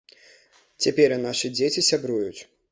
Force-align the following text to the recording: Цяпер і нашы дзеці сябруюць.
Цяпер 0.85 1.15
і 1.17 1.21
нашы 1.27 1.53
дзеці 1.61 1.87
сябруюць. 1.93 2.37